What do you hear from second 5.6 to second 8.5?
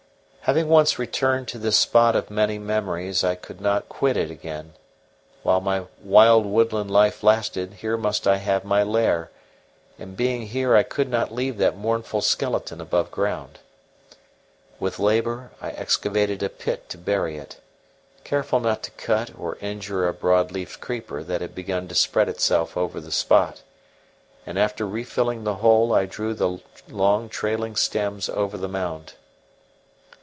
my wild woodland life lasted, here must I